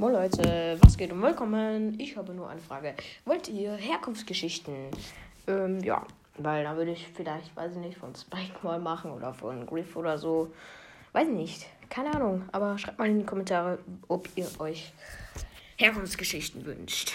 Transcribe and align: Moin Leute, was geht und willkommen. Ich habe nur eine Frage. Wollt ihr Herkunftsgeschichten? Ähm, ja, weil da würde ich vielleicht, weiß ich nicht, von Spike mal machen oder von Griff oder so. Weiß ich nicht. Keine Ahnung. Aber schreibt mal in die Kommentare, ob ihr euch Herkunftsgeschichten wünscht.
Moin 0.00 0.14
Leute, 0.14 0.78
was 0.80 0.96
geht 0.96 1.12
und 1.12 1.20
willkommen. 1.20 2.00
Ich 2.00 2.16
habe 2.16 2.32
nur 2.32 2.48
eine 2.48 2.62
Frage. 2.62 2.94
Wollt 3.26 3.48
ihr 3.48 3.74
Herkunftsgeschichten? 3.74 4.74
Ähm, 5.46 5.80
ja, 5.80 6.06
weil 6.38 6.64
da 6.64 6.74
würde 6.74 6.92
ich 6.92 7.06
vielleicht, 7.06 7.54
weiß 7.54 7.72
ich 7.72 7.80
nicht, 7.80 7.98
von 7.98 8.14
Spike 8.14 8.60
mal 8.62 8.78
machen 8.78 9.10
oder 9.10 9.34
von 9.34 9.66
Griff 9.66 9.96
oder 9.96 10.16
so. 10.16 10.50
Weiß 11.12 11.28
ich 11.28 11.34
nicht. 11.34 11.66
Keine 11.90 12.14
Ahnung. 12.14 12.48
Aber 12.50 12.78
schreibt 12.78 12.98
mal 12.98 13.10
in 13.10 13.18
die 13.18 13.26
Kommentare, 13.26 13.78
ob 14.08 14.26
ihr 14.36 14.48
euch 14.58 14.94
Herkunftsgeschichten 15.76 16.64
wünscht. 16.64 17.08